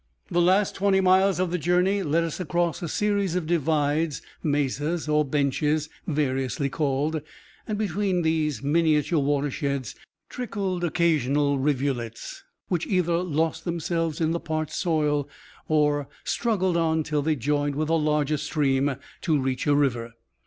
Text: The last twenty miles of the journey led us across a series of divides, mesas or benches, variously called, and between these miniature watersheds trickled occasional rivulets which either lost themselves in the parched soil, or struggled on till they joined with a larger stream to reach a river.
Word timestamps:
The 0.31 0.41
last 0.41 0.73
twenty 0.73 0.99
miles 0.99 1.39
of 1.39 1.51
the 1.51 1.59
journey 1.59 2.01
led 2.01 2.23
us 2.23 2.39
across 2.39 2.81
a 2.81 2.87
series 2.89 3.35
of 3.35 3.45
divides, 3.45 4.23
mesas 4.41 5.07
or 5.07 5.23
benches, 5.23 5.89
variously 6.07 6.69
called, 6.69 7.21
and 7.67 7.77
between 7.77 8.23
these 8.23 8.63
miniature 8.63 9.19
watersheds 9.19 9.93
trickled 10.27 10.83
occasional 10.83 11.59
rivulets 11.59 12.43
which 12.67 12.87
either 12.87 13.19
lost 13.19 13.63
themselves 13.63 14.19
in 14.19 14.31
the 14.31 14.39
parched 14.39 14.73
soil, 14.73 15.29
or 15.67 16.07
struggled 16.23 16.77
on 16.77 17.03
till 17.03 17.21
they 17.21 17.35
joined 17.35 17.75
with 17.75 17.89
a 17.89 17.93
larger 17.93 18.37
stream 18.37 18.95
to 19.21 19.39
reach 19.39 19.67
a 19.67 19.75
river. 19.75 20.13